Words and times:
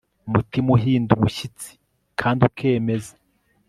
Umutima 0.27 0.69
uhinda 0.77 1.11
umushyitsi 1.15 1.71
kandi 2.19 2.39
ukemeza 2.49 3.13